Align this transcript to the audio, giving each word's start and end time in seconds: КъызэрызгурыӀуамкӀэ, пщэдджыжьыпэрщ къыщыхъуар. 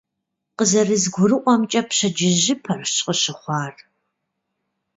КъызэрызгурыӀуамкӀэ, 0.57 1.81
пщэдджыжьыпэрщ 1.87 2.93
къыщыхъуар. 3.05 3.75